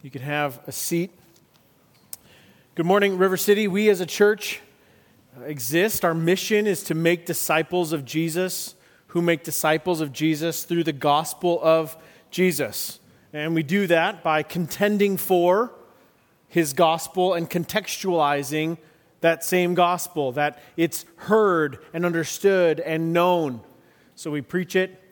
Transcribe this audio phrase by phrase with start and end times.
[0.00, 1.10] You can have a seat.
[2.76, 3.66] Good morning, River City.
[3.66, 4.60] We as a church
[5.44, 6.04] exist.
[6.04, 8.76] Our mission is to make disciples of Jesus
[9.08, 11.96] who make disciples of Jesus through the gospel of
[12.30, 13.00] Jesus.
[13.32, 15.72] And we do that by contending for
[16.46, 18.78] his gospel and contextualizing
[19.20, 23.62] that same gospel, that it's heard and understood and known.
[24.14, 25.02] So we preach it,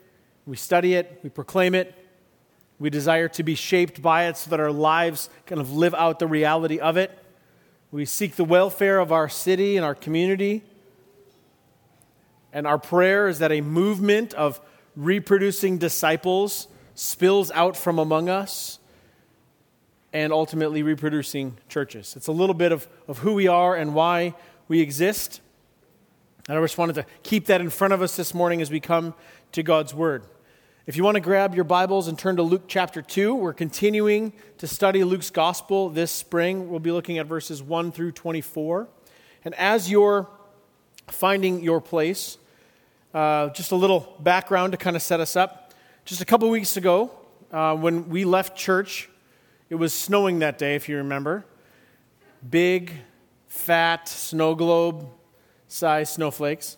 [0.46, 1.92] we study it, we proclaim it,
[2.78, 6.18] we desire to be shaped by it so that our lives kind of live out
[6.18, 7.16] the reality of it.
[7.90, 10.62] We seek the welfare of our city and our community.
[12.52, 14.60] And our prayer is that a movement of
[14.94, 18.78] reproducing disciples spills out from among us
[20.12, 22.14] and ultimately reproducing churches.
[22.16, 24.34] It's a little bit of, of who we are and why
[24.68, 25.40] we exist.
[26.48, 28.80] And I just wanted to keep that in front of us this morning as we
[28.80, 29.14] come
[29.52, 30.24] to God's Word.
[30.86, 34.32] If you want to grab your Bibles and turn to Luke chapter 2, we're continuing
[34.58, 36.70] to study Luke's gospel this spring.
[36.70, 38.86] We'll be looking at verses 1 through 24.
[39.44, 40.28] And as you're
[41.08, 42.38] finding your place,
[43.12, 45.74] uh, just a little background to kind of set us up.
[46.04, 47.10] Just a couple weeks ago,
[47.50, 49.08] uh, when we left church,
[49.68, 51.44] it was snowing that day, if you remember.
[52.48, 52.92] Big,
[53.48, 55.08] fat snow globe
[55.66, 56.76] sized snowflakes.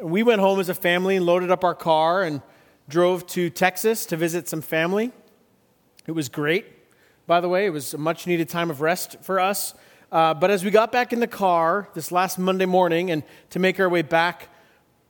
[0.00, 2.40] We went home as a family and loaded up our car and
[2.88, 5.12] drove to Texas to visit some family.
[6.06, 6.66] It was great,
[7.26, 7.66] by the way.
[7.66, 9.74] It was a much needed time of rest for us.
[10.12, 13.58] Uh, but as we got back in the car this last Monday morning and to
[13.58, 14.48] make our way back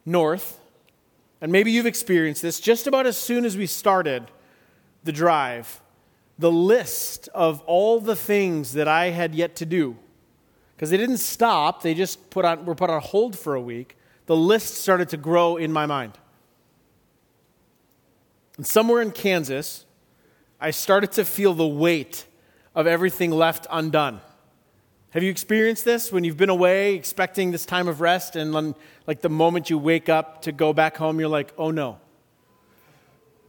[0.07, 0.59] north,
[1.41, 4.31] and maybe you've experienced this, just about as soon as we started
[5.05, 5.83] the drive,
[6.39, 9.97] the list of all the things that I had yet to do,
[10.75, 13.97] because they didn't stop, they just put on, were put on hold for a week,
[14.25, 16.19] the list started to grow in my mind.
[18.57, 19.85] And somewhere in Kansas,
[20.61, 22.27] I started to feel the weight
[22.75, 24.21] of everything left undone.
[25.11, 28.75] Have you experienced this when you've been away expecting this time of rest and then,
[29.07, 31.99] like the moment you wake up to go back home, you're like, oh no.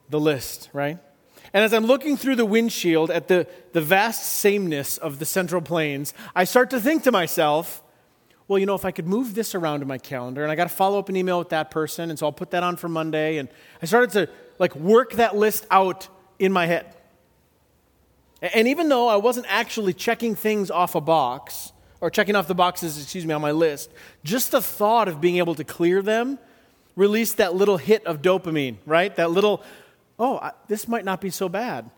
[0.09, 0.97] The list, right?
[1.53, 5.61] And as I'm looking through the windshield at the, the vast sameness of the Central
[5.61, 7.81] Plains, I start to think to myself,
[8.47, 10.63] well, you know, if I could move this around in my calendar, and I got
[10.65, 12.87] to follow up an email with that person, and so I'll put that on for
[12.87, 13.37] Monday.
[13.37, 13.49] And
[13.81, 16.07] I started to like work that list out
[16.39, 16.95] in my head.
[18.41, 22.55] And even though I wasn't actually checking things off a box, or checking off the
[22.55, 23.91] boxes, excuse me, on my list,
[24.23, 26.37] just the thought of being able to clear them
[26.95, 29.15] released that little hit of dopamine, right?
[29.15, 29.63] That little,
[30.19, 31.89] oh, I, this might not be so bad.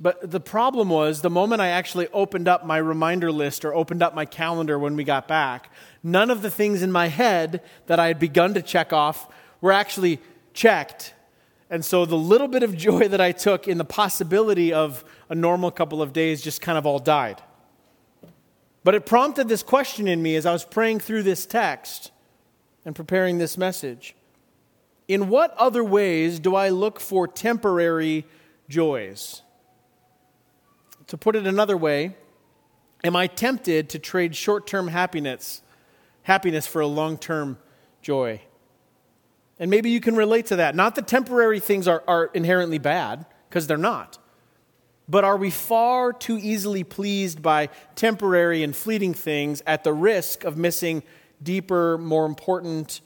[0.00, 4.02] But the problem was the moment I actually opened up my reminder list or opened
[4.02, 5.70] up my calendar when we got back,
[6.02, 9.28] none of the things in my head that I had begun to check off
[9.60, 10.20] were actually
[10.54, 11.12] checked
[11.70, 15.36] and so the little bit of joy that I took in the possibility of a
[15.36, 17.40] normal couple of days just kind of all died.
[18.82, 22.10] But it prompted this question in me as I was praying through this text
[22.84, 24.16] and preparing this message.
[25.06, 28.26] In what other ways do I look for temporary
[28.68, 29.42] joys?
[31.10, 32.14] To put it another way,
[33.02, 35.60] am I tempted to trade short-term happiness
[36.22, 37.58] happiness for a long-term
[38.00, 38.40] joy?
[39.58, 40.76] And maybe you can relate to that.
[40.76, 44.18] Not that temporary things are, are inherently bad, because they're not.
[45.08, 50.44] But are we far too easily pleased by temporary and fleeting things at the risk
[50.44, 51.02] of missing
[51.42, 53.00] deeper, more important,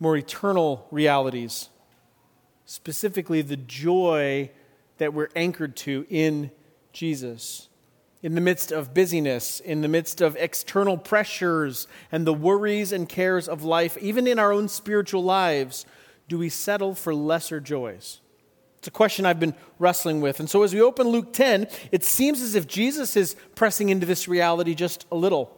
[0.00, 1.68] more eternal realities?
[2.64, 4.50] Specifically, the joy
[4.96, 6.50] that we're anchored to in
[6.92, 7.68] Jesus
[8.22, 13.08] in the midst of busyness, in the midst of external pressures and the worries and
[13.08, 15.84] cares of life, even in our own spiritual lives,
[16.28, 18.20] do we settle for lesser joys?
[18.78, 20.38] It's a question I've been wrestling with.
[20.40, 24.06] And so as we open Luke 10, it seems as if Jesus is pressing into
[24.06, 25.56] this reality just a little.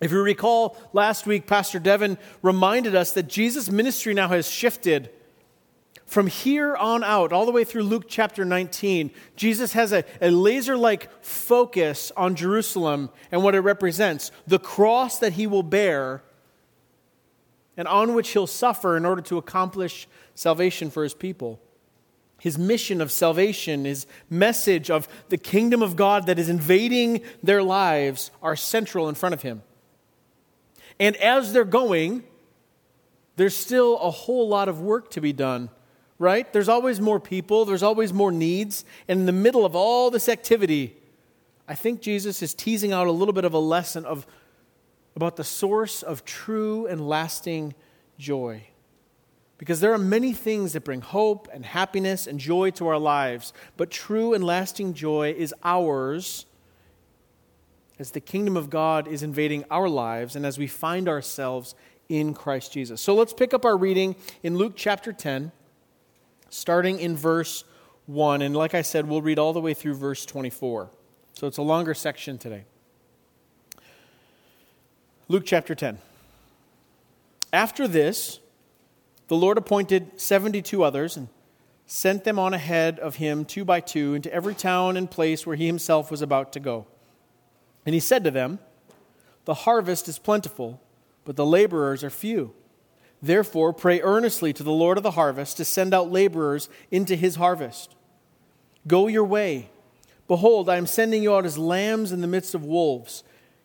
[0.00, 5.10] If you recall, last week, Pastor Devin reminded us that Jesus' ministry now has shifted
[6.12, 10.30] from here on out, all the way through Luke chapter 19, Jesus has a, a
[10.30, 16.22] laser like focus on Jerusalem and what it represents the cross that he will bear
[17.78, 21.58] and on which he'll suffer in order to accomplish salvation for his people.
[22.38, 27.62] His mission of salvation, his message of the kingdom of God that is invading their
[27.62, 29.62] lives are central in front of him.
[31.00, 32.22] And as they're going,
[33.36, 35.70] there's still a whole lot of work to be done
[36.22, 36.52] right?
[36.52, 38.84] There's always more people, there's always more needs.
[39.08, 40.96] And in the middle of all this activity,
[41.66, 44.24] I think Jesus is teasing out a little bit of a lesson of,
[45.16, 47.74] about the source of true and lasting
[48.18, 48.62] joy.
[49.58, 53.52] Because there are many things that bring hope and happiness and joy to our lives,
[53.76, 56.46] but true and lasting joy is ours
[57.98, 61.74] as the kingdom of God is invading our lives and as we find ourselves
[62.08, 63.00] in Christ Jesus.
[63.00, 64.14] So let's pick up our reading
[64.44, 65.50] in Luke chapter 10,
[66.52, 67.64] starting in verse
[68.06, 68.42] 1.
[68.42, 70.90] And like I said, we'll read all the way through verse 24.
[71.34, 72.64] So it's a longer section today.
[75.28, 75.98] Luke chapter 10.
[77.52, 78.38] After this,
[79.28, 81.28] the Lord appointed 72 others and
[81.86, 85.56] sent them on ahead of him, two by two, into every town and place where
[85.56, 86.86] he himself was about to go.
[87.86, 88.58] And he said to them,
[89.46, 90.80] The harvest is plentiful,
[91.24, 92.54] but the laborers are few.
[93.22, 97.36] Therefore, pray earnestly to the Lord of the harvest to send out laborers into his
[97.36, 97.94] harvest.
[98.86, 99.70] Go your way.
[100.26, 103.22] Behold, I am sending you out as lambs in the midst of wolves.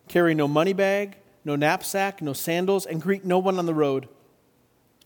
[0.08, 4.08] Carry no money bag, no knapsack, no sandals, and greet no one on the road.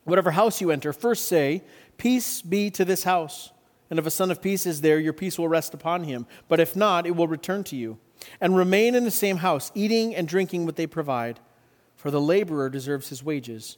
[0.03, 1.63] Whatever house you enter, first say,
[1.97, 3.51] Peace be to this house.
[3.89, 6.25] And if a son of peace is there, your peace will rest upon him.
[6.47, 7.99] But if not, it will return to you
[8.39, 11.39] and remain in the same house, eating and drinking what they provide,
[11.95, 13.77] for the laborer deserves his wages.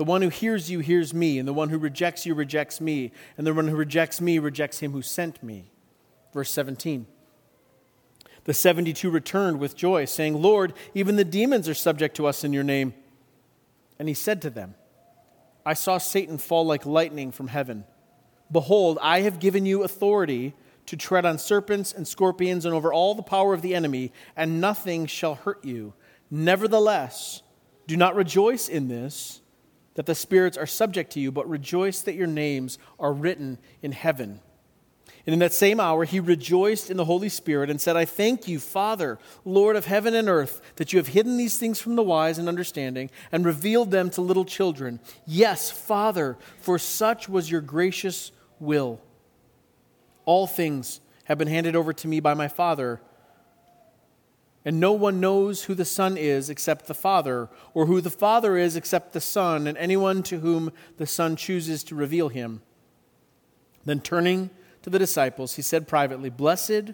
[0.00, 3.12] The one who hears you hears me, and the one who rejects you rejects me,
[3.36, 5.70] and the one who rejects me rejects him who sent me.
[6.32, 7.06] Verse 17.
[8.44, 12.54] The 72 returned with joy, saying, Lord, even the demons are subject to us in
[12.54, 12.94] your name.
[13.98, 14.74] And he said to them,
[15.66, 17.84] I saw Satan fall like lightning from heaven.
[18.50, 20.54] Behold, I have given you authority
[20.86, 24.62] to tread on serpents and scorpions and over all the power of the enemy, and
[24.62, 25.92] nothing shall hurt you.
[26.30, 27.42] Nevertheless,
[27.86, 29.39] do not rejoice in this,
[29.94, 33.92] that the spirits are subject to you, but rejoice that your names are written in
[33.92, 34.40] heaven.
[35.26, 38.48] And in that same hour, he rejoiced in the Holy Spirit and said, I thank
[38.48, 42.02] you, Father, Lord of heaven and earth, that you have hidden these things from the
[42.02, 44.98] wise and understanding and revealed them to little children.
[45.26, 49.00] Yes, Father, for such was your gracious will.
[50.24, 53.00] All things have been handed over to me by my Father.
[54.64, 58.56] And no one knows who the Son is except the Father, or who the Father
[58.56, 62.60] is except the Son, and anyone to whom the Son chooses to reveal him.
[63.84, 64.50] Then turning
[64.82, 66.92] to the disciples, he said privately, Blessed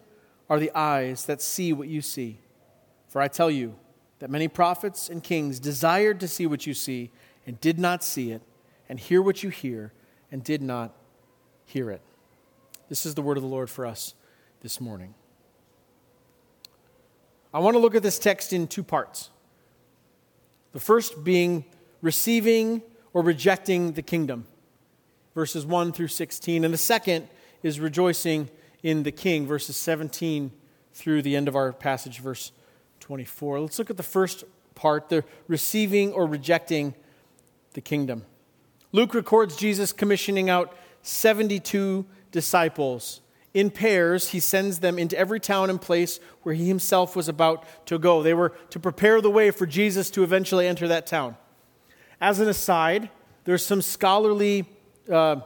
[0.49, 2.39] are the eyes that see what you see.
[3.09, 3.75] For I tell you
[4.21, 7.11] that many prophets and kings desired to see what you see
[7.47, 8.43] and did not see it,
[8.89, 9.93] and hear what you hear
[10.31, 10.95] and did not
[11.65, 12.01] hear it.
[12.89, 14.15] This is the word of the Lord for us
[14.63, 15.15] this morning.
[17.57, 19.31] I want to look at this text in two parts.
[20.73, 21.65] The first being
[22.03, 22.83] receiving
[23.15, 24.47] or rejecting the kingdom,
[25.35, 26.67] verses 1 through 16.
[26.67, 27.29] And the second
[27.63, 28.51] is rejoicing
[28.83, 30.51] in the king, verses 17
[30.93, 32.53] through the end of our passage, verse
[33.01, 33.61] 24.
[33.61, 34.45] Let's look at the first
[34.75, 36.95] part the receiving or rejecting
[37.73, 38.27] the kingdom.
[38.93, 43.23] Luke records Jesus commissioning out 72 disciples.
[43.57, 47.65] In pairs, he sends them into every town and place where he himself was about
[47.87, 48.23] to go.
[48.23, 51.39] They were to prepare the way for Jesus to eventually enter that town.
[52.21, 53.09] As an aside,
[53.45, 54.67] there's some scholarly
[55.11, 55.37] uh,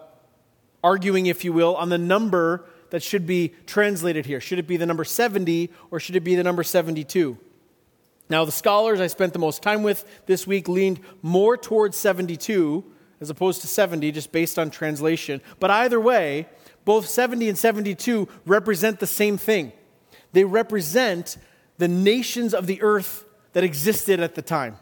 [0.82, 4.40] arguing, if you will, on the number that should be translated here.
[4.40, 7.38] Should it be the number 70 or should it be the number 72?
[8.28, 12.84] Now, the scholars I spent the most time with this week leaned more towards 72
[13.20, 15.40] as opposed to 70, just based on translation.
[15.60, 16.48] But either way,
[16.90, 19.70] both 70 and 72 represent the same thing.
[20.32, 21.36] They represent
[21.78, 24.76] the nations of the earth that existed at the time.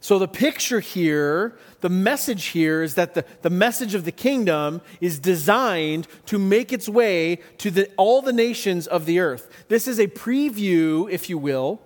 [0.00, 4.80] So the picture here, the message here is that the, the message of the kingdom
[5.02, 9.66] is designed to make its way to the, all the nations of the earth.
[9.68, 11.82] This is a preview, if you will,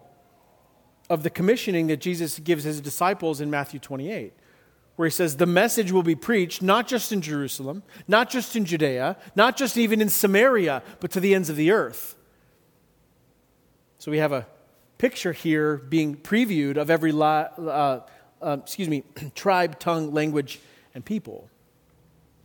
[1.11, 4.33] of the commissioning that Jesus gives his disciples in Matthew 28
[4.97, 8.65] where he says, The message will be preached not just in Jerusalem, not just in
[8.65, 12.17] Judea, not just even in Samaria, but to the ends of the earth.
[13.99, 14.47] So we have a
[14.99, 18.01] picture here being previewed of every, uh,
[18.41, 20.61] uh, excuse me, tribe, tongue, language,
[20.95, 21.49] and people.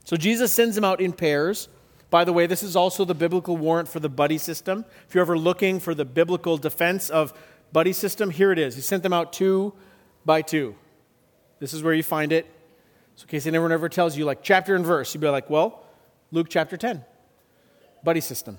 [0.04, 1.70] So Jesus sends them out in pairs.
[2.10, 4.84] By the way, this is also the biblical warrant for the buddy system.
[5.08, 7.34] If you're ever looking for the biblical defense of
[7.72, 8.76] buddy system, here it is.
[8.76, 9.74] He sent them out two
[10.26, 10.76] by two.
[11.62, 12.48] This is where you find it.
[13.16, 15.86] So in case anyone ever tells you, like, chapter and verse, you'd be like, well,
[16.32, 17.06] Luke chapter 10.
[18.04, 18.58] Buddy system.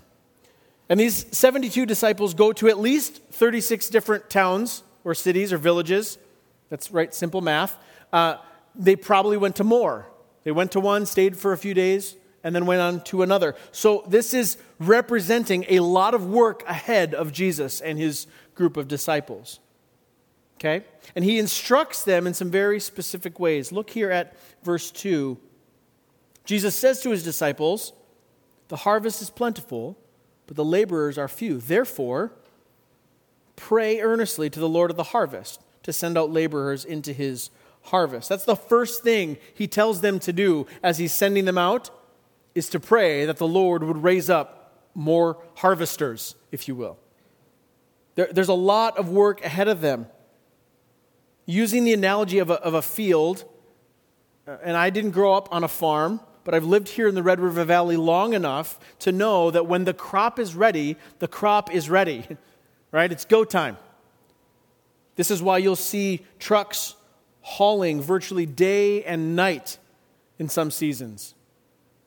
[0.89, 6.17] And these 72 disciples go to at least 36 different towns or cities or villages.
[6.69, 7.77] That's right, simple math.
[8.13, 8.37] Uh,
[8.77, 10.07] they probably went to more.
[10.45, 13.57] They went to one, stayed for a few days, and then went on to another.
[13.73, 18.87] So this is representing a lot of work ahead of Jesus and his group of
[18.87, 19.59] disciples.
[20.63, 20.85] Okay?
[21.17, 23.73] And he instructs them in some very specific ways.
[23.73, 25.37] Look here at verse 2.
[26.45, 27.93] Jesus says to his disciples,
[28.69, 29.99] The harvest is plentiful,
[30.47, 31.59] but the laborers are few.
[31.59, 32.33] Therefore,
[33.57, 37.51] pray earnestly to the Lord of the harvest to send out laborers into his
[37.87, 38.29] harvest.
[38.29, 41.91] That's the first thing he tells them to do as he's sending them out
[42.55, 46.99] is to pray that the Lord would raise up more harvesters, if you will.
[48.15, 50.07] There, there's a lot of work ahead of them
[51.47, 53.45] using the analogy of a, of a field,
[54.47, 57.23] uh, and I didn't grow up on a farm, but I've lived here in the
[57.23, 61.73] Red River Valley long enough to know that when the crop is ready, the crop
[61.73, 62.27] is ready,
[62.93, 63.11] right?
[63.11, 63.77] It's go time.
[65.17, 66.97] This is why you'll see trucks
[67.43, 69.79] hauling virtually day and night
[70.39, 71.35] in some seasons.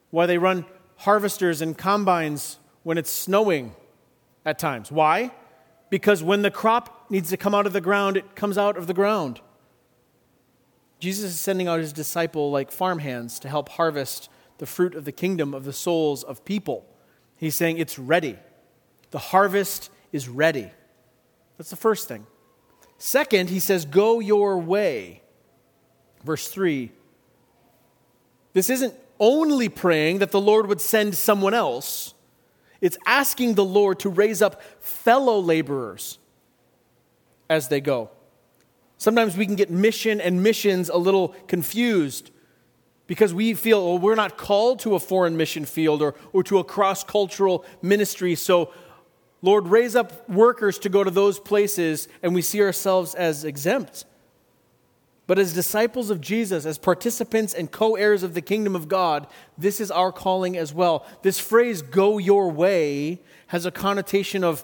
[0.09, 0.65] Why they run
[0.97, 3.73] harvesters and combines when it's snowing
[4.45, 4.91] at times.
[4.91, 5.31] Why?
[5.89, 8.87] Because when the crop needs to come out of the ground, it comes out of
[8.87, 9.41] the ground.
[10.99, 15.11] Jesus is sending out his disciple like farmhands to help harvest the fruit of the
[15.11, 16.85] kingdom of the souls of people.
[17.37, 18.37] He's saying it's ready.
[19.11, 20.71] The harvest is ready.
[21.57, 22.25] That's the first thing.
[22.97, 25.21] Second, he says, Go your way.
[26.23, 26.91] Verse 3.
[28.53, 32.14] This isn't only praying that the Lord would send someone else,
[32.85, 36.19] it's asking the Lord to raise up fellow laborers
[37.49, 38.11] as they go.
[38.99, 42.29] Sometimes we can get mission and missions a little confused
[43.07, 46.59] because we feel well, we're not called to a foreign mission field or, or to
[46.59, 48.35] a cross cultural ministry.
[48.35, 48.71] So,
[49.41, 54.05] Lord, raise up workers to go to those places, and we see ourselves as exempt.
[55.27, 59.25] But as disciples of Jesus, as participants and co heirs of the kingdom of God,
[59.57, 61.05] this is our calling as well.
[61.23, 64.63] This phrase, go your way, has a connotation of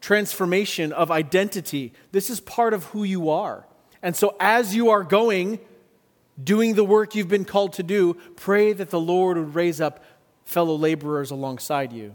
[0.00, 1.92] transformation, of identity.
[2.12, 3.66] This is part of who you are.
[4.00, 5.58] And so, as you are going,
[6.42, 10.04] doing the work you've been called to do, pray that the Lord would raise up
[10.44, 12.14] fellow laborers alongside you.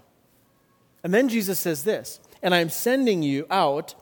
[1.04, 3.94] And then Jesus says this, and I'm sending you out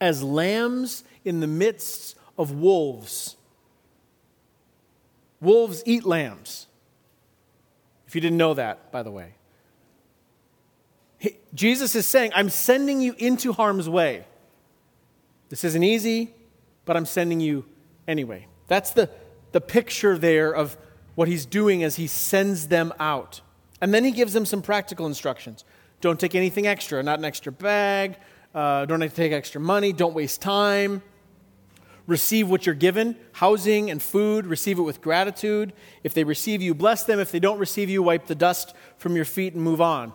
[0.00, 3.36] as lambs in the midst of wolves.
[5.40, 6.66] Wolves eat lambs.
[8.06, 9.34] If you didn't know that, by the way.
[11.18, 14.24] He, Jesus is saying, I'm sending you into harm's way.
[15.48, 16.32] This isn't easy,
[16.84, 17.66] but I'm sending you
[18.06, 18.46] anyway.
[18.68, 19.10] That's the,
[19.52, 20.76] the picture there of
[21.16, 23.40] what he's doing as he sends them out.
[23.80, 25.64] And then he gives them some practical instructions.
[26.00, 28.16] Don't take anything extra, not an extra bag.
[28.54, 29.92] Uh, don't take extra money.
[29.92, 31.02] Don't waste time
[32.08, 35.72] receive what you're given housing and food, receive it with gratitude.
[36.02, 37.20] If they receive you, bless them.
[37.20, 40.12] If they don't receive you, wipe the dust from your feet and move on.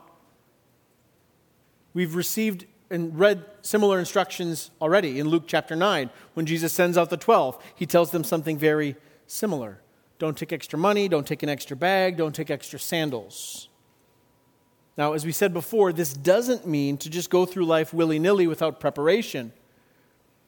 [1.93, 6.09] We've received and read similar instructions already in Luke chapter 9.
[6.33, 8.95] When Jesus sends out the 12, he tells them something very
[9.25, 9.79] similar.
[10.19, 13.69] Don't take extra money, don't take an extra bag, don't take extra sandals.
[14.97, 18.47] Now, as we said before, this doesn't mean to just go through life willy nilly
[18.47, 19.53] without preparation.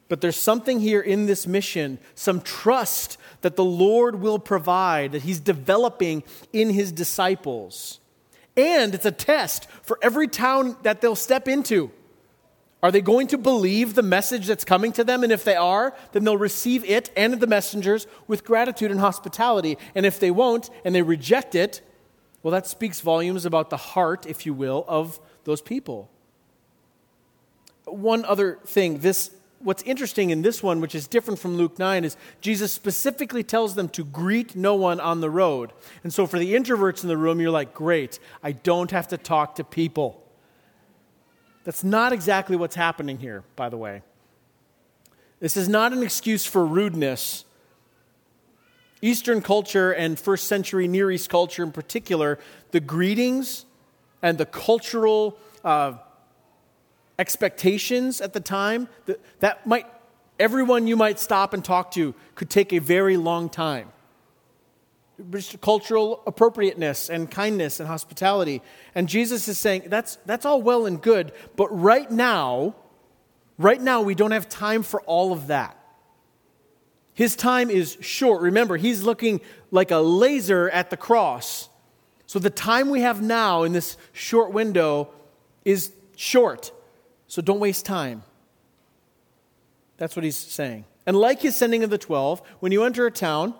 [0.08, 5.22] But there's something here in this mission, some trust that the Lord will provide, that
[5.22, 6.22] He's developing
[6.52, 7.98] in His disciples.
[8.56, 11.90] And it's a test for every town that they'll step into.
[12.82, 15.24] Are they going to believe the message that's coming to them?
[15.24, 19.76] And if they are, then they'll receive it and the messengers with gratitude and hospitality.
[19.94, 21.80] And if they won't and they reject it,
[22.42, 26.10] well, that speaks volumes about the heart, if you will, of those people.
[27.86, 32.04] One other thing this what's interesting in this one, which is different from Luke 9,
[32.04, 35.72] is Jesus specifically tells them to greet no one on the road.
[36.02, 39.18] And so for the introverts in the room, you're like, great, I don't have to
[39.18, 40.22] talk to people.
[41.64, 44.02] That's not exactly what's happening here, by the way.
[45.40, 47.44] This is not an excuse for rudeness.
[49.02, 52.38] Eastern culture and first century Near East culture in particular,
[52.70, 53.66] the greetings
[54.22, 55.94] and the cultural uh,
[57.18, 59.86] expectations at the time, that, that might,
[60.38, 63.88] everyone you might stop and talk to could take a very long time.
[65.30, 68.60] Just Cultural appropriateness and kindness and hospitality.
[68.94, 72.74] And Jesus is saying that's, that's all well and good, but right now,
[73.56, 75.76] right now, we don't have time for all of that.
[77.14, 78.42] His time is short.
[78.42, 81.70] Remember, he's looking like a laser at the cross.
[82.26, 85.08] So the time we have now in this short window
[85.64, 86.72] is short.
[87.28, 88.22] So don't waste time.
[89.96, 90.84] That's what he's saying.
[91.06, 93.54] And like his sending of the 12, when you enter a town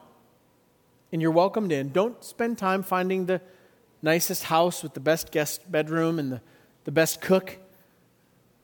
[1.13, 3.41] and you're welcomed in, don't spend time finding the
[4.03, 6.41] nicest house with the best guest bedroom and the,
[6.85, 7.59] the best cook.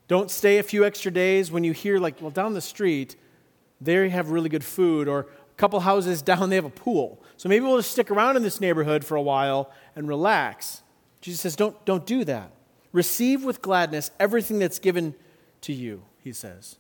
[0.09, 3.17] Don't stay a few extra days when you hear, like, well, down the street,
[3.81, 7.23] they have really good food, or a couple houses down, they have a pool.
[7.37, 10.83] So maybe we'll just stick around in this neighborhood for a while and relax.
[11.21, 12.51] Jesus says, don't, don't do that.
[12.93, 15.15] Receive with gladness everything that's given
[15.63, 16.77] to you, he says.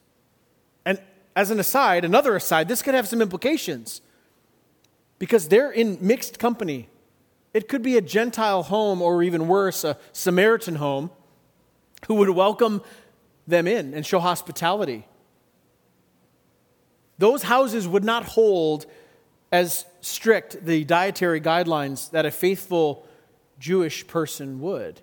[0.84, 1.00] And
[1.34, 4.02] as an aside, another aside, this could have some implications
[5.18, 6.88] because they're in mixed company.
[7.54, 11.10] It could be a Gentile home, or even worse, a Samaritan home,
[12.06, 12.82] who would welcome
[13.46, 15.06] them in and show hospitality.
[17.18, 18.86] Those houses would not hold
[19.52, 23.06] as strict the dietary guidelines that a faithful
[23.58, 25.00] Jewish person would.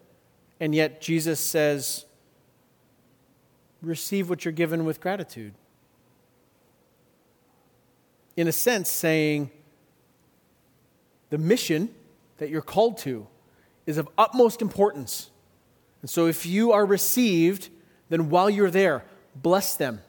[0.59, 2.05] And yet Jesus says,
[3.81, 5.53] receive what you're given with gratitude.
[8.35, 9.51] In a sense, saying,
[11.29, 11.93] the mission
[12.37, 13.27] that you're called to
[13.85, 15.29] is of utmost importance.
[16.01, 17.69] And so if you are received,
[18.09, 19.03] then while you're there,
[19.35, 20.01] bless them,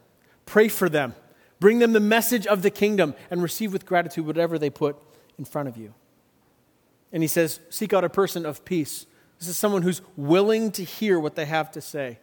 [0.46, 1.14] pray for them,
[1.60, 4.96] Bring them the message of the kingdom and receive with gratitude whatever they put
[5.38, 5.94] in front of you.
[7.12, 9.04] And he says, Seek out a person of peace.
[9.40, 12.18] This is someone who's willing to hear what they have to say.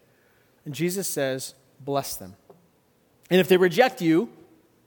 [0.66, 2.36] And Jesus says, Bless them.
[3.30, 4.30] And if they reject you,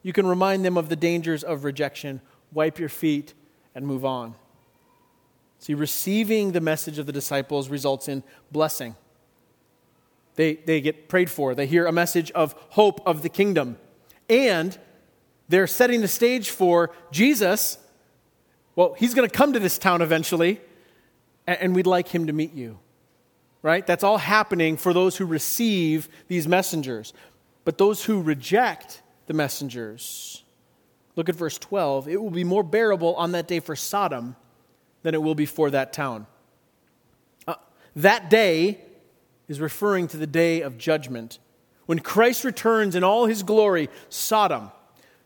[0.03, 2.21] you can remind them of the dangers of rejection,
[2.53, 3.35] wipe your feet,
[3.75, 4.35] and move on.
[5.59, 8.97] See, receiving the message of the disciples results in blessing.
[10.37, 13.77] They, they get prayed for, they hear a message of hope of the kingdom.
[14.29, 14.79] And
[15.49, 17.77] they're setting the stage for Jesus.
[18.77, 20.61] Well, he's going to come to this town eventually,
[21.55, 22.79] and we'd like him to meet you.
[23.63, 23.87] Right?
[23.87, 27.13] That's all happening for those who receive these messengers.
[27.65, 30.43] But those who reject the messengers,
[31.15, 32.09] look at verse 12.
[32.09, 34.37] It will be more bearable on that day for Sodom
[35.03, 36.27] than it will be for that town.
[37.47, 37.55] Uh,
[37.97, 38.81] that day
[39.47, 41.39] is referring to the day of judgment
[41.91, 44.71] when Christ returns in all his glory, Sodom,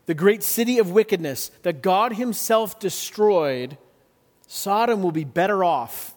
[0.07, 3.77] the great city of wickedness that God himself destroyed,
[4.47, 6.14] Sodom will be better off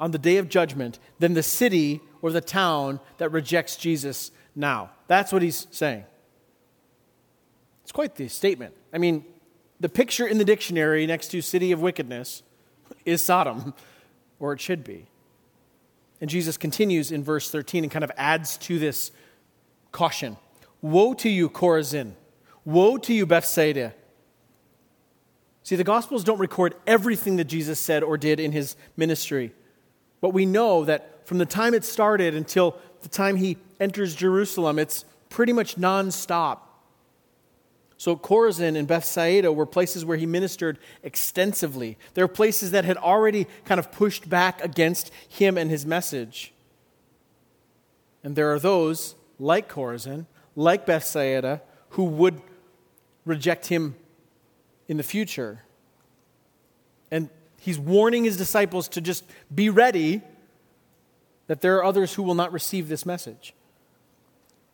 [0.00, 4.90] on the day of judgment than the city or the town that rejects Jesus now.
[5.06, 6.04] That's what he's saying.
[7.82, 8.74] It's quite the statement.
[8.92, 9.24] I mean,
[9.78, 12.42] the picture in the dictionary next to city of wickedness
[13.04, 13.74] is Sodom,
[14.40, 15.06] or it should be.
[16.20, 19.12] And Jesus continues in verse 13 and kind of adds to this
[19.92, 20.36] caution
[20.82, 22.14] Woe to you, Chorazin!
[22.64, 23.94] Woe to you, Bethsaida!
[25.62, 29.52] See, the Gospels don't record everything that Jesus said or did in his ministry.
[30.20, 34.78] But we know that from the time it started until the time he enters Jerusalem,
[34.78, 36.58] it's pretty much nonstop.
[37.96, 41.98] So Chorazin and Bethsaida were places where he ministered extensively.
[42.14, 46.52] They were places that had already kind of pushed back against him and his message.
[48.24, 52.40] And there are those, like Chorazin, like Bethsaida, who would
[53.24, 53.96] reject him
[54.88, 55.62] in the future.
[57.10, 57.28] And
[57.60, 60.22] he's warning his disciples to just be ready
[61.46, 63.54] that there are others who will not receive this message.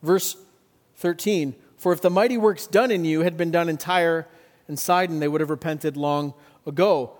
[0.01, 0.35] Verse
[0.95, 4.27] 13 for if the mighty works done in you had been done in Tyre
[4.67, 6.33] and Sidon, they would have repented long
[6.65, 7.13] ago.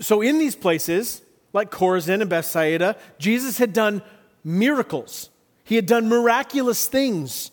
[0.00, 4.02] So, in these places, like Chorazin and Bethsaida, Jesus had done
[4.42, 5.30] miracles.
[5.62, 7.50] He had done miraculous things.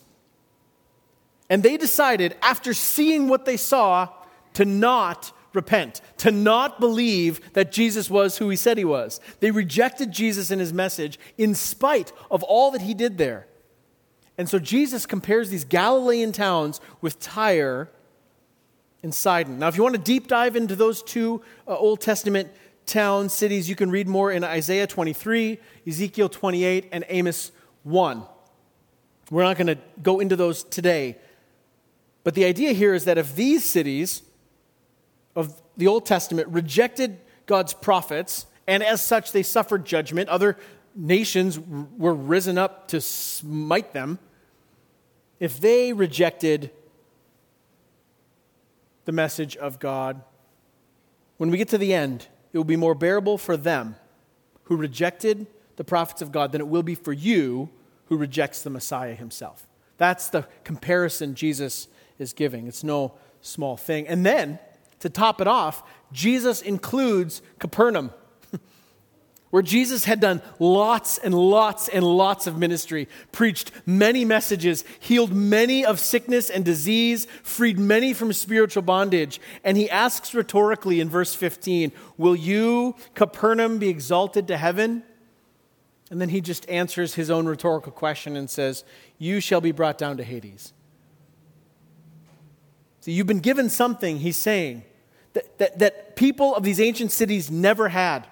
[1.50, 4.08] And they decided, after seeing what they saw,
[4.54, 9.20] to not repent, to not believe that Jesus was who he said he was.
[9.40, 13.46] They rejected Jesus and his message in spite of all that he did there.
[14.36, 17.90] And so Jesus compares these Galilean towns with Tyre
[19.02, 19.58] and Sidon.
[19.58, 22.50] Now, if you want to deep dive into those two uh, Old Testament
[22.86, 28.22] towns, cities, you can read more in Isaiah 23, Ezekiel 28, and Amos 1.
[29.30, 31.16] We're not going to go into those today.
[32.24, 34.22] But the idea here is that if these cities
[35.38, 40.28] of the Old Testament rejected God's prophets, and as such, they suffered judgment.
[40.28, 40.56] Other
[40.96, 44.18] nations were risen up to smite them.
[45.38, 46.72] If they rejected
[49.04, 50.22] the message of God,
[51.36, 53.94] when we get to the end, it will be more bearable for them
[54.64, 55.46] who rejected
[55.76, 57.70] the prophets of God than it will be for you
[58.06, 59.68] who rejects the Messiah himself.
[59.98, 61.86] That's the comparison Jesus
[62.18, 62.66] is giving.
[62.66, 64.08] It's no small thing.
[64.08, 64.58] And then,
[65.00, 65.82] to top it off,
[66.12, 68.10] Jesus includes Capernaum,
[69.50, 75.32] where Jesus had done lots and lots and lots of ministry, preached many messages, healed
[75.32, 79.40] many of sickness and disease, freed many from spiritual bondage.
[79.64, 85.02] And he asks rhetorically in verse 15, Will you, Capernaum, be exalted to heaven?
[86.10, 88.82] And then he just answers his own rhetorical question and says,
[89.18, 90.72] You shall be brought down to Hades.
[93.00, 94.84] So you've been given something, he's saying,
[95.38, 98.26] that, that, that people of these ancient cities never had.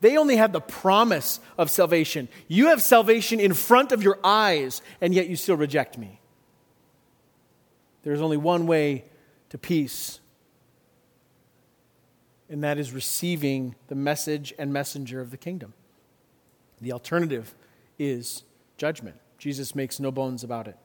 [0.00, 2.28] They only had the promise of salvation.
[2.48, 6.20] You have salvation in front of your eyes, and yet you still reject me.
[8.02, 9.04] There's only one way
[9.50, 10.20] to peace,
[12.48, 15.74] and that is receiving the message and messenger of the kingdom.
[16.80, 17.54] The alternative
[17.98, 18.42] is
[18.76, 19.16] judgment.
[19.38, 20.76] Jesus makes no bones about it.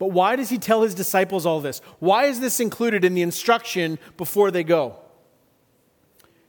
[0.00, 1.80] But why does he tell his disciples all this?
[1.98, 4.96] Why is this included in the instruction before they go?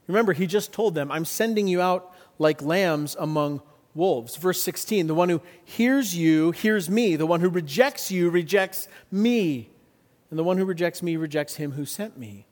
[0.08, 3.62] Remember, he just told them, I'm sending you out like lambs among
[3.94, 4.38] wolves.
[4.38, 8.88] Verse 16 the one who hears you hears me, the one who rejects you rejects
[9.12, 9.70] me,
[10.30, 12.48] and the one who rejects me rejects him who sent me.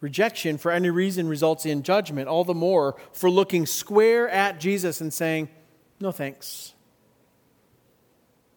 [0.00, 5.02] Rejection, for any reason, results in judgment, all the more for looking square at Jesus
[5.02, 5.50] and saying,
[6.00, 6.72] No thanks.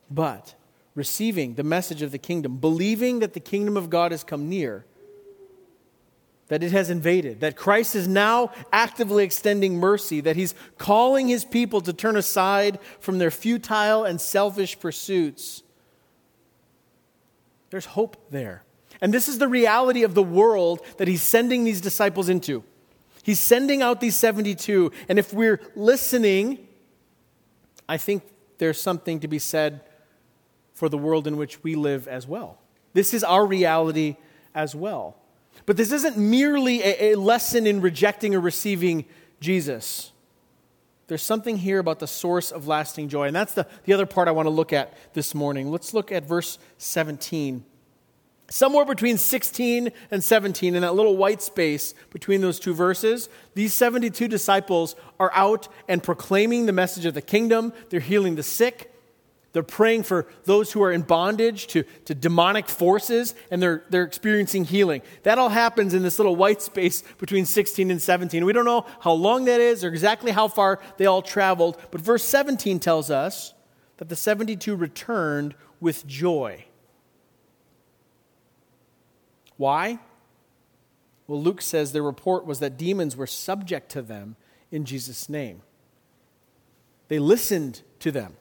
[0.10, 0.56] But
[0.96, 4.86] receiving the message of the kingdom, believing that the kingdom of God has come near,
[6.50, 11.46] that it has invaded, that Christ is now actively extending mercy, that he's calling his
[11.46, 15.64] people to turn aside from their futile and selfish pursuits.
[17.72, 18.64] There's hope there.
[19.02, 22.64] And this is the reality of the world that he's sending these disciples into.
[23.24, 24.92] He's sending out these 72.
[25.10, 26.68] And if we're listening,
[27.90, 28.24] I think
[28.60, 29.82] there's something to be said
[30.84, 32.58] for the world in which we live as well.
[32.92, 34.18] This is our reality
[34.54, 35.16] as well.
[35.66, 39.06] But this isn't merely a, a lesson in rejecting or receiving
[39.40, 40.12] Jesus.
[41.08, 43.28] There's something here about the source of lasting joy.
[43.28, 45.72] And that's the, the other part I want to look at this morning.
[45.72, 47.64] Let's look at verse 17.
[48.50, 53.74] Somewhere between 16 and 17, in that little white space between those two verses, these
[53.74, 57.72] 72 disciples are out and proclaiming the message of the kingdom.
[57.90, 58.93] They're healing the sick,
[59.54, 64.04] they're praying for those who are in bondage to, to demonic forces, and they're, they're
[64.04, 65.04] experiencing healing.
[65.22, 68.44] That all happens in this little white space between 16 and 17.
[68.46, 72.02] We don't know how long that is or exactly how far they all traveled, but
[72.02, 73.54] verse 17 tells us
[73.98, 76.66] that the 72 returned with joy.
[79.58, 80.00] Why?
[81.28, 84.36] Well, Luke says their report was that demons were subject to them
[84.72, 85.62] in Jesus' name.
[87.08, 88.36] They listened to them.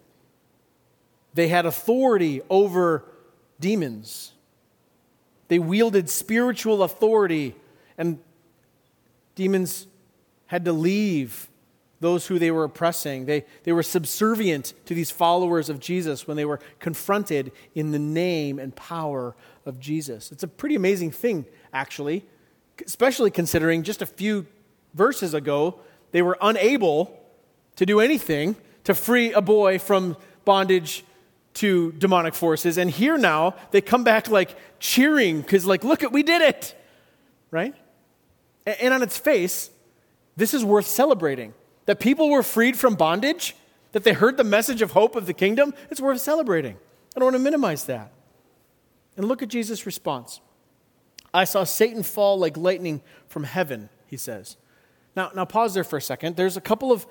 [1.34, 3.04] They had authority over
[3.60, 4.32] demons.
[5.48, 7.54] They wielded spiritual authority,
[7.96, 8.18] and
[9.34, 9.86] demons
[10.46, 11.48] had to leave
[12.00, 13.26] those who they were oppressing.
[13.26, 17.98] They, they were subservient to these followers of Jesus when they were confronted in the
[17.98, 20.32] name and power of Jesus.
[20.32, 22.26] It's a pretty amazing thing, actually,
[22.84, 24.46] especially considering just a few
[24.94, 25.78] verses ago,
[26.10, 27.18] they were unable
[27.76, 31.04] to do anything to free a boy from bondage
[31.54, 32.78] to demonic forces.
[32.78, 36.74] And here now, they come back like cheering because, like, look at, we did it,
[37.50, 37.74] right?
[38.66, 39.70] And on its face,
[40.36, 41.54] this is worth celebrating.
[41.86, 43.56] That people were freed from bondage,
[43.92, 46.76] that they heard the message of hope of the kingdom, it's worth celebrating.
[47.14, 48.12] I don't want to minimize that.
[49.16, 50.40] And look at Jesus' response.
[51.34, 54.56] I saw Satan fall like lightning from heaven, he says.
[55.14, 56.36] Now, now pause there for a second.
[56.36, 57.06] There's a couple of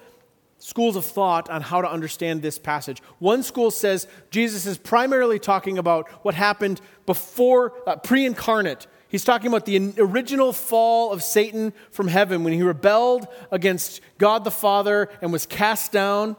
[0.61, 3.01] schools of thought on how to understand this passage.
[3.19, 8.85] One school says Jesus is primarily talking about what happened before, uh, pre incarnate.
[9.07, 14.43] He's talking about the original fall of Satan from heaven when he rebelled against God
[14.43, 16.37] the Father and was cast down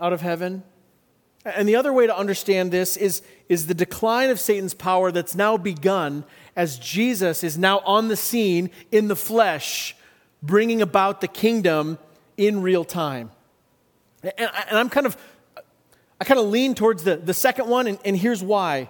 [0.00, 0.62] out of heaven.
[1.44, 5.34] And the other way to understand this is, is the decline of Satan's power that's
[5.34, 9.96] now begun as Jesus is now on the scene in the flesh,
[10.42, 11.98] bringing about the kingdom
[12.38, 13.30] in real time.
[14.22, 15.18] And, and I'm kind of,
[16.18, 18.88] I kind of lean towards the, the second one, and, and here's why.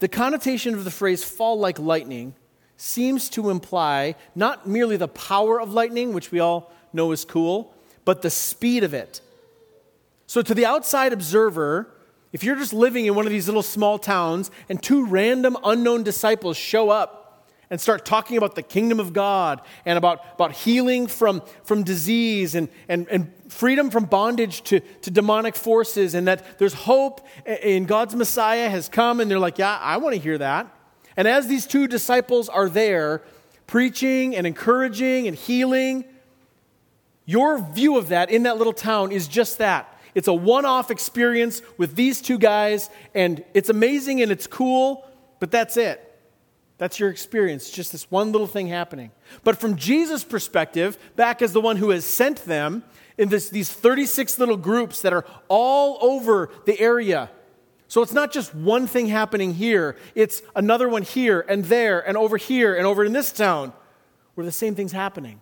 [0.00, 2.34] The connotation of the phrase fall like lightning
[2.76, 7.72] seems to imply not merely the power of lightning, which we all know is cool,
[8.04, 9.22] but the speed of it.
[10.26, 11.88] So, to the outside observer,
[12.32, 16.02] if you're just living in one of these little small towns and two random unknown
[16.02, 17.23] disciples show up
[17.74, 22.54] and start talking about the kingdom of God and about, about healing from, from disease
[22.54, 27.86] and, and, and freedom from bondage to, to demonic forces and that there's hope in
[27.86, 30.72] God's Messiah has come, and they're like, Yeah, I want to hear that.
[31.16, 33.22] And as these two disciples are there
[33.66, 36.04] preaching and encouraging and healing,
[37.24, 40.92] your view of that in that little town is just that it's a one off
[40.92, 45.04] experience with these two guys, and it's amazing and it's cool,
[45.40, 46.12] but that's it.
[46.78, 49.12] That's your experience, just this one little thing happening.
[49.44, 52.82] But from Jesus' perspective, back as the one who has sent them
[53.16, 57.30] in this, these 36 little groups that are all over the area.
[57.86, 62.16] So it's not just one thing happening here, it's another one here and there and
[62.16, 63.72] over here and over in this town
[64.34, 65.40] where the same thing's happening,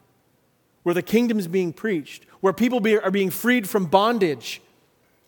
[0.82, 4.60] where the kingdom is being preached, where people be, are being freed from bondage.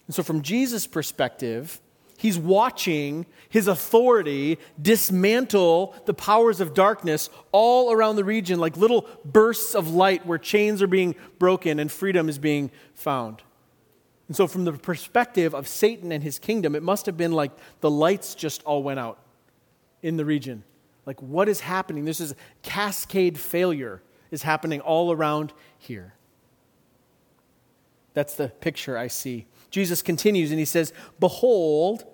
[0.06, 1.80] And so, from Jesus' perspective,
[2.24, 9.06] he's watching his authority dismantle the powers of darkness all around the region, like little
[9.26, 13.42] bursts of light where chains are being broken and freedom is being found.
[14.26, 17.50] And so, from the perspective of Satan and his kingdom, it must have been like
[17.82, 19.18] the lights just all went out
[20.00, 20.64] in the region.
[21.04, 22.06] Like, what is happening?
[22.06, 26.14] This is cascade failure is happening all around here.
[28.14, 29.44] That's the picture I see.
[29.68, 32.06] Jesus continues and he says, Behold,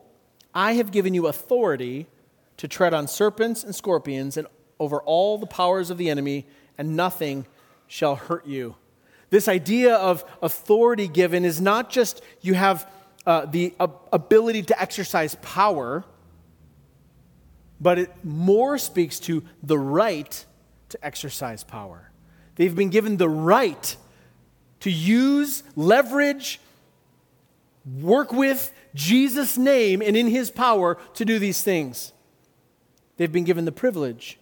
[0.54, 2.06] I have given you authority
[2.56, 4.46] to tread on serpents and scorpions and
[4.78, 6.46] over all the powers of the enemy,
[6.78, 7.46] and nothing
[7.86, 8.76] shall hurt you.
[9.28, 12.90] This idea of authority given is not just you have
[13.26, 16.04] uh, the uh, ability to exercise power,
[17.80, 20.44] but it more speaks to the right
[20.88, 22.10] to exercise power.
[22.56, 23.96] They've been given the right
[24.80, 26.60] to use, leverage,
[27.98, 32.12] work with Jesus' name and in his power to do these things.
[33.16, 34.38] They've been given the privilege.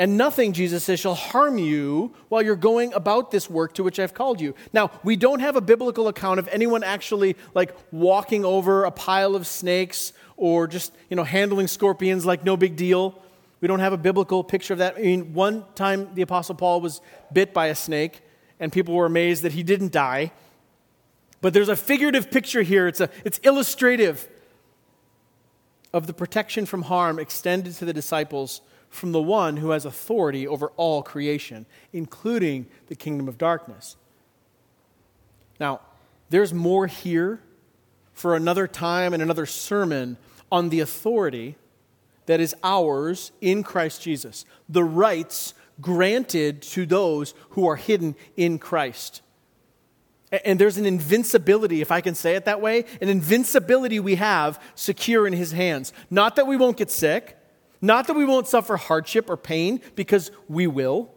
[0.00, 3.98] And nothing, Jesus says, shall harm you while you're going about this work to which
[3.98, 4.54] I've called you.
[4.72, 9.34] Now, we don't have a biblical account of anyone actually like walking over a pile
[9.34, 13.20] of snakes or just, you know, handling scorpions like no big deal.
[13.60, 14.96] We don't have a biblical picture of that.
[14.96, 17.00] I mean, one time the Apostle Paul was
[17.32, 18.20] bit by a snake,
[18.60, 20.30] and people were amazed that he didn't die.
[21.40, 24.28] But there's a figurative picture here, it's, a, it's illustrative
[25.92, 30.46] of the protection from harm extended to the disciples from the one who has authority
[30.46, 33.96] over all creation, including the kingdom of darkness.
[35.60, 35.80] Now,
[36.30, 37.40] there's more here
[38.12, 40.16] for another time and another sermon
[40.50, 41.56] on the authority
[42.26, 48.58] that is ours in Christ Jesus, the rights granted to those who are hidden in
[48.58, 49.22] Christ.
[50.30, 54.62] And there's an invincibility, if I can say it that way, an invincibility we have
[54.74, 55.92] secure in His hands.
[56.10, 57.38] Not that we won't get sick,
[57.80, 61.10] not that we won't suffer hardship or pain, because we will,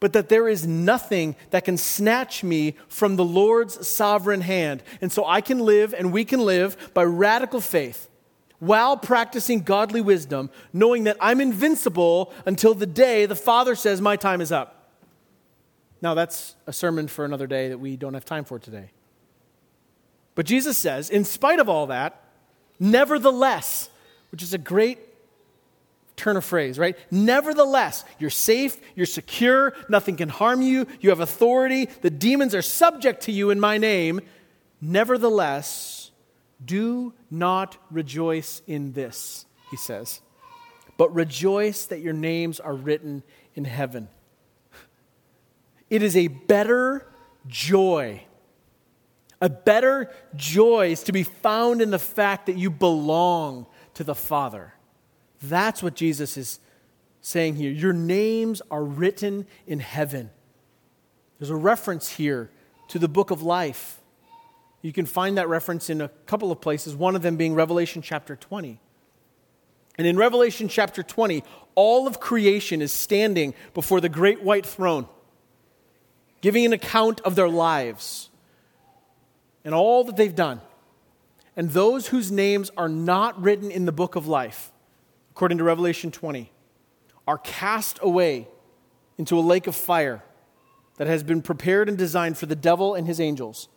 [0.00, 4.82] but that there is nothing that can snatch me from the Lord's sovereign hand.
[5.00, 8.08] And so I can live and we can live by radical faith
[8.58, 14.16] while practicing godly wisdom, knowing that I'm invincible until the day the Father says, My
[14.16, 14.77] time is up.
[16.00, 18.90] Now, that's a sermon for another day that we don't have time for today.
[20.34, 22.22] But Jesus says, in spite of all that,
[22.78, 23.90] nevertheless,
[24.30, 25.00] which is a great
[26.14, 26.96] turn of phrase, right?
[27.10, 32.62] Nevertheless, you're safe, you're secure, nothing can harm you, you have authority, the demons are
[32.62, 34.20] subject to you in my name.
[34.80, 36.10] Nevertheless,
[36.64, 40.20] do not rejoice in this, he says,
[40.96, 43.22] but rejoice that your names are written
[43.54, 44.08] in heaven.
[45.90, 47.06] It is a better
[47.46, 48.22] joy.
[49.40, 54.14] A better joy is to be found in the fact that you belong to the
[54.14, 54.74] Father.
[55.42, 56.58] That's what Jesus is
[57.20, 57.70] saying here.
[57.70, 60.30] Your names are written in heaven.
[61.38, 62.50] There's a reference here
[62.88, 64.00] to the book of life.
[64.82, 68.02] You can find that reference in a couple of places, one of them being Revelation
[68.02, 68.80] chapter 20.
[69.96, 71.42] And in Revelation chapter 20,
[71.74, 75.08] all of creation is standing before the great white throne
[76.40, 78.30] giving an account of their lives
[79.64, 80.60] and all that they've done.
[81.56, 84.72] And those whose names are not written in the book of life,
[85.32, 86.52] according to Revelation 20,
[87.26, 88.48] are cast away
[89.18, 90.22] into a lake of fire
[90.96, 93.68] that has been prepared and designed for the devil and his angels.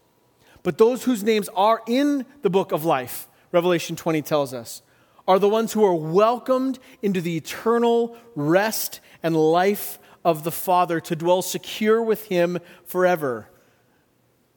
[0.64, 4.84] But those whose names are in the book of life, Revelation 20 tells us,
[5.28, 11.00] are the ones who are welcomed into the eternal rest and life of the Father
[11.02, 13.50] to dwell secure with Him forever.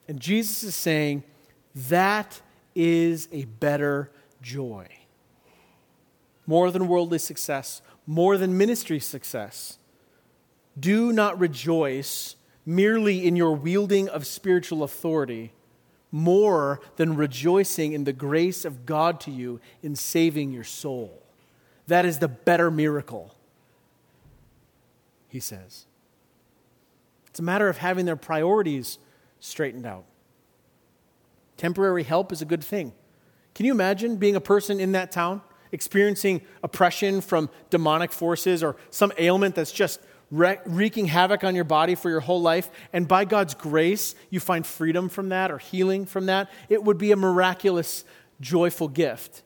[0.07, 1.23] And Jesus is saying
[1.73, 2.41] that
[2.75, 4.87] is a better joy.
[6.45, 9.79] More than worldly success, more than ministry success.
[10.79, 15.53] Do not rejoice merely in your wielding of spiritual authority
[16.15, 21.21] more than rejoicing in the grace of God to you in saving your soul.
[21.87, 23.34] That is the better miracle,
[25.35, 25.85] he says.
[27.27, 28.99] It's a matter of having their priorities
[29.41, 30.05] straightened out.
[31.57, 32.93] Temporary help is a good thing.
[33.53, 35.41] Can you imagine being a person in that town,
[35.73, 39.99] experiencing oppression from demonic forces or some ailment that's just
[40.31, 44.65] wreaking havoc on your body for your whole life, and by God's grace, you find
[44.65, 48.05] freedom from that or healing from that, it would be a miraculous,
[48.39, 49.43] joyful gift.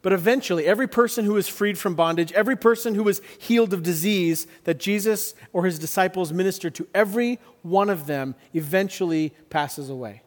[0.00, 3.82] But eventually, every person who is freed from bondage, every person who is healed of
[3.82, 10.22] disease that Jesus or his disciples ministered to, every one of them eventually passes away.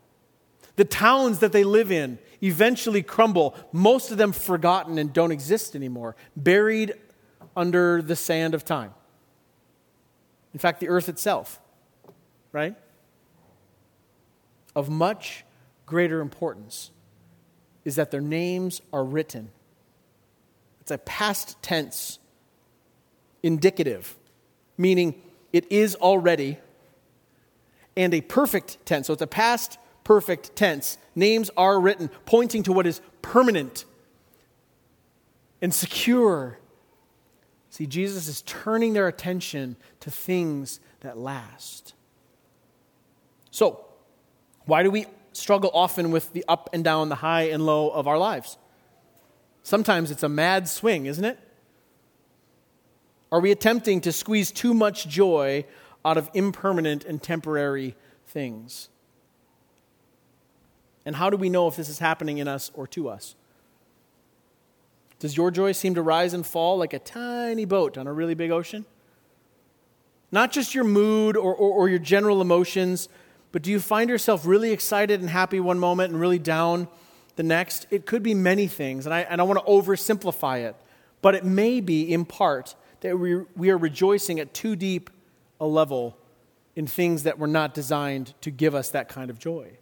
[0.76, 5.76] The towns that they live in eventually crumble, most of them forgotten and don't exist
[5.76, 6.94] anymore, buried
[7.56, 8.94] under the sand of time.
[10.54, 11.62] In fact, the earth itself,
[12.52, 12.76] right?
[14.76, 15.46] Of much
[15.86, 16.92] greater importance
[17.86, 19.50] is that their names are written.
[20.82, 22.20] It's a past tense
[23.44, 24.18] indicative,
[24.78, 25.22] meaning
[25.54, 26.58] it is already,
[27.96, 29.08] and a perfect tense.
[29.08, 30.98] So it's a past perfect tense.
[31.16, 33.86] Names are written, pointing to what is permanent
[35.62, 36.60] and secure
[37.72, 41.94] See, Jesus is turning their attention to things that last.
[43.50, 43.86] So,
[44.66, 48.08] why do we struggle often with the up and down, the high and low of
[48.08, 48.58] our lives?
[49.64, 51.40] Sometimes it's a mad swing, isn't it?
[53.32, 55.66] Are we attempting to squeeze too much joy
[56.04, 57.96] out of impermanent and temporary
[58.28, 58.90] things?
[61.06, 63.36] And how do we know if this is happening in us or to us?
[65.20, 68.34] Does your joy seem to rise and fall like a tiny boat on a really
[68.34, 68.86] big ocean?
[70.32, 73.10] Not just your mood or, or, or, your general emotions,
[73.52, 76.88] but do you find yourself really excited and happy one moment and really down
[77.42, 77.88] the next?
[77.90, 80.76] It could be many things, and I, and I want to oversimplify it,
[81.22, 85.10] but it may be in part that we, we are rejoicing at too deep
[85.60, 86.18] a level
[86.76, 89.78] in things that were not designed to give us that kind of joy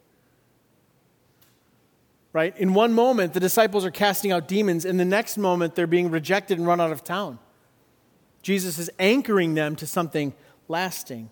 [2.33, 2.55] right?
[2.57, 4.85] In one moment, the disciples are casting out demons.
[4.85, 7.39] In the next moment, they're being rejected and run out of town.
[8.41, 10.33] Jesus is anchoring them to something
[10.67, 11.29] lasting.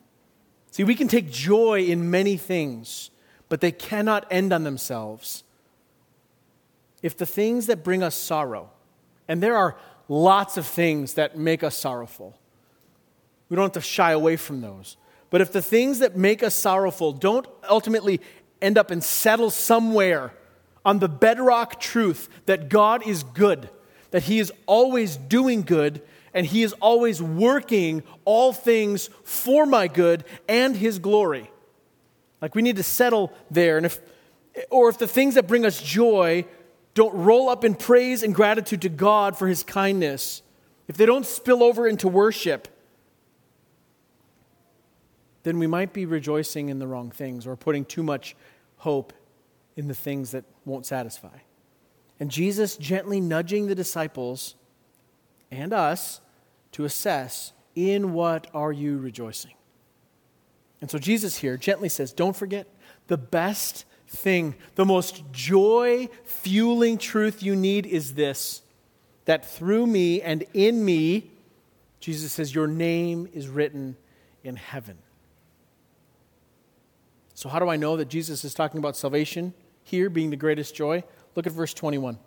[0.72, 3.10] See, we can take joy in many things,
[3.48, 5.44] but they cannot end on themselves.
[7.02, 8.72] If the things that bring us sorrow,
[9.28, 9.76] and there are
[10.08, 12.38] lots of things that make us sorrowful,
[13.50, 14.98] we don't have to shy away from those.
[15.30, 18.22] But if the things that make us sorrowful don't ultimately
[18.62, 20.34] end up and settle somewhere
[20.86, 23.70] on the bedrock truth that God is good,
[24.12, 26.02] that He is always doing good,
[26.34, 31.52] and He is always working all things for my good and His glory.
[32.42, 33.78] Like we need to settle there.
[33.78, 34.00] And if,
[34.70, 36.46] or if the things that bring us joy
[36.98, 40.42] don't roll up in praise and gratitude to God for His kindness,
[40.88, 42.68] if they don't spill over into worship,
[45.44, 48.36] then we might be rejoicing in the wrong things or putting too much
[48.78, 49.14] hope
[49.76, 51.38] in the things that won't satisfy.
[52.20, 54.56] And Jesus gently nudging the disciples
[55.52, 56.20] and us
[56.72, 59.54] to assess in what are you rejoicing?
[60.82, 62.68] And so Jesus here gently says, Don't forget
[63.06, 68.62] the best thing, the most joy fueling truth you need is this
[69.26, 71.30] that through me and in me,
[72.00, 73.98] Jesus says, Your name is written
[74.44, 74.98] in heaven.
[77.34, 79.54] So, how do I know that Jesus is talking about salvation?
[79.88, 81.04] here being the greatest joy.
[81.36, 82.20] Look at verse 21.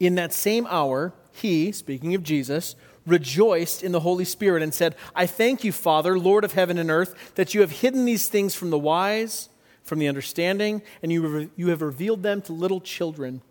[0.00, 2.74] In that same hour, he, speaking of Jesus,
[3.06, 6.90] rejoiced in the Holy Spirit and said, I thank you, Father, Lord of heaven and
[6.90, 9.48] earth, that you have hidden these things from the wise,
[9.84, 13.42] from the understanding, and you, you have revealed them to little children.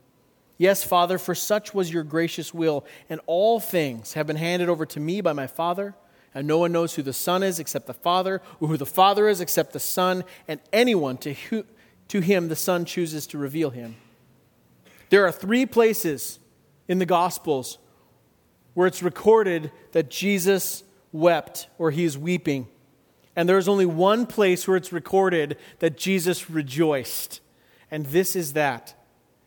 [0.57, 4.85] Yes, Father, for such was your gracious will, and all things have been handed over
[4.87, 5.95] to me by my Father.
[6.35, 9.29] And no one knows who the Son is except the Father, or who the Father
[9.29, 11.63] is except the Son, and anyone to, who,
[12.07, 13.95] to him the Son chooses to reveal him.
[15.09, 16.39] There are three places
[16.87, 17.77] in the Gospels
[18.73, 22.67] where it's recorded that Jesus wept or he is weeping.
[23.35, 27.41] And there's only one place where it's recorded that Jesus rejoiced.
[27.89, 28.93] And this is that.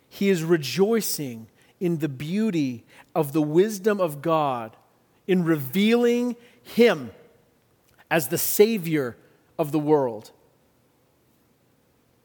[0.08, 2.84] He is rejoicing in the beauty
[3.14, 4.76] of the wisdom of God
[5.26, 7.10] in revealing Him
[8.10, 9.16] as the Savior
[9.58, 10.30] of the world.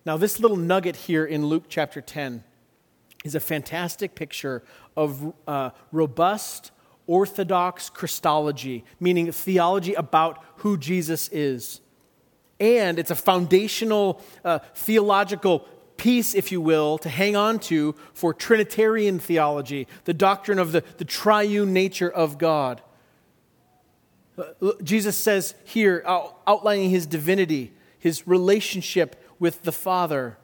[0.05, 2.43] Now, this little nugget here in Luke chapter 10
[3.23, 4.63] is a fantastic picture
[4.97, 6.71] of uh, robust,
[7.11, 11.81] orthodox Christology, meaning theology about who Jesus is.
[12.57, 18.33] And it's a foundational uh, theological piece, if you will, to hang on to for
[18.33, 22.81] Trinitarian theology, the doctrine of the, the triune nature of God.
[24.37, 26.01] Uh, Jesus says here,
[26.47, 30.37] outlining his divinity, his relationship with the Father.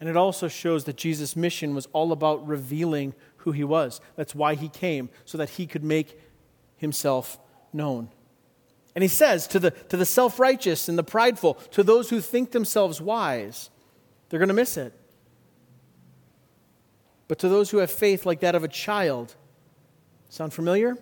[0.00, 4.00] And it also shows that Jesus' mission was all about revealing who he was.
[4.16, 6.18] That's why he came, so that he could make
[6.76, 7.38] himself
[7.72, 8.08] known.
[8.94, 12.20] And he says to the, to the self righteous and the prideful, to those who
[12.20, 13.70] think themselves wise,
[14.28, 14.92] they're going to miss it.
[17.28, 19.36] But to those who have faith like that of a child,
[20.28, 20.96] sound familiar?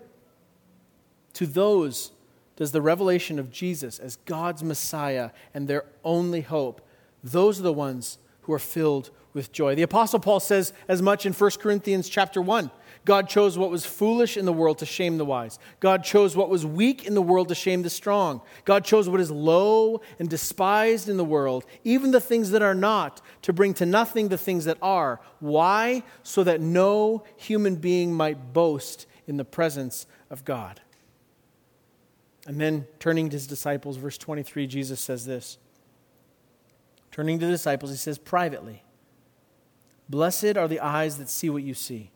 [1.34, 2.12] To those
[2.56, 6.80] does the revelation of Jesus as God's Messiah and their only hope,
[7.22, 9.76] those are the ones who are filled with joy.
[9.76, 12.70] The apostle Paul says as much in 1 Corinthians chapter 1.
[13.04, 15.60] God chose what was foolish in the world to shame the wise.
[15.78, 18.40] God chose what was weak in the world to shame the strong.
[18.64, 22.74] God chose what is low and despised in the world, even the things that are
[22.74, 25.20] not, to bring to nothing the things that are.
[25.38, 26.02] Why?
[26.24, 30.80] So that no human being might boast in the presence of God.
[32.46, 35.58] And then turning to his disciples, verse 23, Jesus says this.
[37.12, 38.82] Turning to the disciples, he says, privately,
[40.08, 42.10] Blessed are the eyes that see what you see.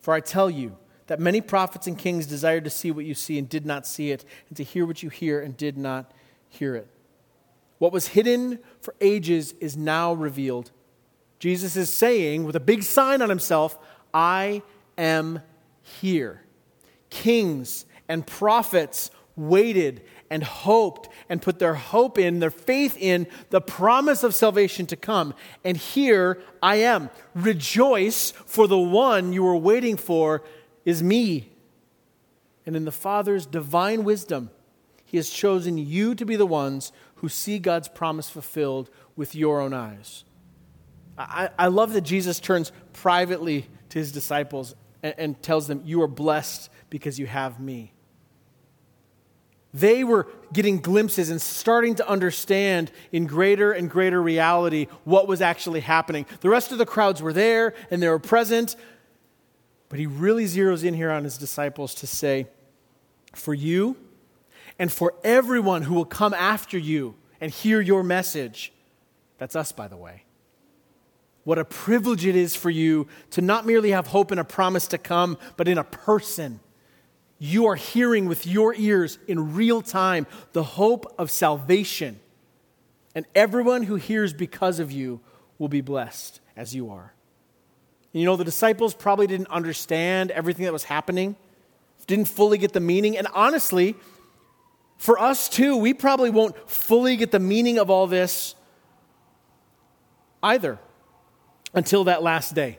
[0.00, 0.76] For I tell you
[1.06, 4.10] that many prophets and kings desired to see what you see and did not see
[4.10, 6.10] it, and to hear what you hear and did not
[6.48, 6.88] hear it.
[7.78, 10.70] What was hidden for ages is now revealed.
[11.38, 13.78] Jesus is saying, with a big sign on himself,
[14.14, 14.62] I
[14.96, 15.42] am
[15.82, 16.42] here.
[17.10, 23.60] Kings and prophets waited and hoped and put their hope in, their faith in the
[23.60, 25.34] promise of salvation to come.
[25.64, 27.10] And here I am.
[27.34, 30.42] Rejoice, for the one you were waiting for
[30.84, 31.50] is me.
[32.64, 34.50] And in the Father's divine wisdom,
[35.04, 39.60] He has chosen you to be the ones who see God's promise fulfilled with your
[39.60, 40.24] own eyes.
[41.16, 46.02] I, I love that Jesus turns privately to His disciples and, and tells them, You
[46.02, 47.92] are blessed because you have me.
[49.76, 55.42] They were getting glimpses and starting to understand in greater and greater reality what was
[55.42, 56.24] actually happening.
[56.40, 58.74] The rest of the crowds were there and they were present,
[59.90, 62.46] but he really zeroes in here on his disciples to say,
[63.34, 63.98] For you
[64.78, 68.72] and for everyone who will come after you and hear your message,
[69.36, 70.22] that's us, by the way.
[71.44, 74.86] What a privilege it is for you to not merely have hope in a promise
[74.86, 76.60] to come, but in a person
[77.38, 82.18] you are hearing with your ears in real time the hope of salvation.
[83.14, 85.20] And everyone who hears because of you
[85.58, 87.12] will be blessed as you are.
[88.12, 91.36] And you know, the disciples probably didn't understand everything that was happening,
[92.06, 93.16] didn't fully get the meaning.
[93.18, 93.96] And honestly,
[94.96, 98.54] for us too, we probably won't fully get the meaning of all this
[100.42, 100.78] either
[101.74, 102.78] until that last day.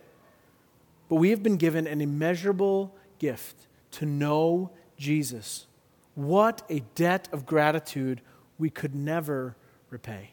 [1.10, 5.67] But we have been given an immeasurable gift to know Jesus.
[6.15, 8.21] What a debt of gratitude
[8.57, 9.55] we could never
[9.89, 10.31] repay.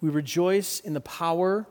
[0.00, 1.66] We rejoice in the power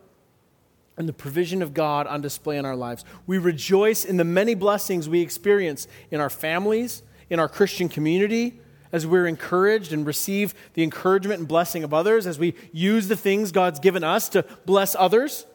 [0.97, 3.05] and the provision of God on display in our lives.
[3.25, 8.59] We rejoice in the many blessings we experience in our families, in our Christian community,
[8.91, 13.15] as we're encouraged and receive the encouragement and blessing of others, as we use the
[13.15, 15.45] things God's given us to bless others,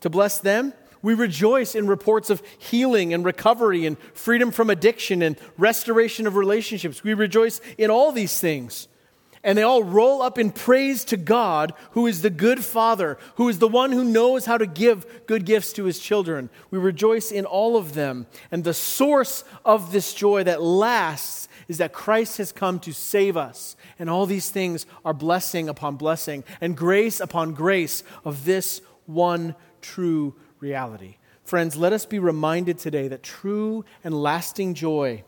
[0.00, 0.72] to bless them.
[1.06, 6.34] We rejoice in reports of healing and recovery and freedom from addiction and restoration of
[6.34, 7.04] relationships.
[7.04, 8.88] We rejoice in all these things.
[9.44, 13.48] And they all roll up in praise to God, who is the good Father, who
[13.48, 16.50] is the one who knows how to give good gifts to his children.
[16.72, 18.26] We rejoice in all of them.
[18.50, 23.36] And the source of this joy that lasts is that Christ has come to save
[23.36, 23.76] us.
[24.00, 29.54] And all these things are blessing upon blessing and grace upon grace of this one
[29.80, 31.16] true reality.
[31.44, 35.22] Friends, let us be reminded today that true and lasting joy,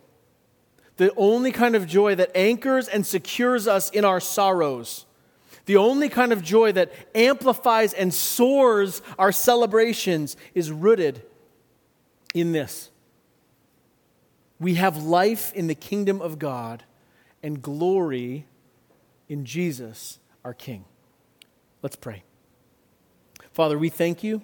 [0.96, 5.06] the only kind of joy that anchors and secures us in our sorrows,
[5.66, 11.22] the only kind of joy that amplifies and soars our celebrations, is rooted
[12.34, 12.90] in this.
[14.58, 16.82] We have life in the kingdom of God
[17.44, 18.46] and glory
[19.28, 20.84] in Jesus, our King.
[21.80, 22.24] Let's pray.
[23.52, 24.42] Father, we thank you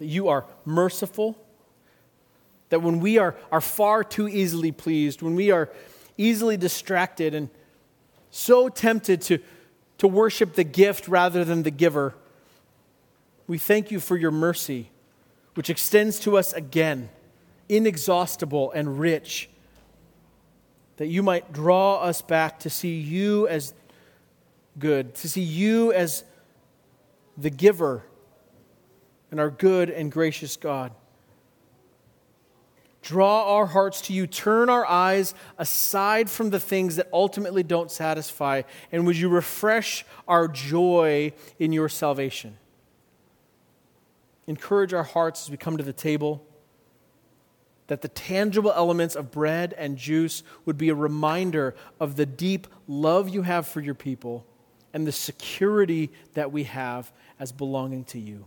[0.00, 1.36] that you are merciful,
[2.70, 5.68] That when we are, are far too easily pleased, when we are
[6.16, 7.50] easily distracted and
[8.30, 9.38] so tempted to,
[9.98, 12.14] to worship the gift rather than the giver,
[13.46, 14.90] we thank you for your mercy,
[15.54, 17.10] which extends to us again,
[17.68, 19.50] inexhaustible and rich,
[20.96, 23.74] that you might draw us back to see you as
[24.78, 26.24] good, to see you as
[27.36, 28.04] the giver
[29.30, 30.92] and our good and gracious God.
[33.02, 34.26] Draw our hearts to you.
[34.26, 38.62] Turn our eyes aside from the things that ultimately don't satisfy.
[38.92, 42.58] And would you refresh our joy in your salvation?
[44.46, 46.46] Encourage our hearts as we come to the table
[47.90, 52.68] that the tangible elements of bread and juice would be a reminder of the deep
[52.86, 54.46] love you have for your people
[54.94, 58.46] and the security that we have as belonging to you.